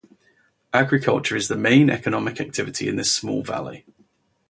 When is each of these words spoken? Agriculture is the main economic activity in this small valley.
Agriculture 0.73 1.35
is 1.35 1.47
the 1.47 1.55
main 1.55 1.87
economic 1.91 2.41
activity 2.41 2.87
in 2.89 2.95
this 2.95 3.13
small 3.13 3.43
valley. 3.43 3.85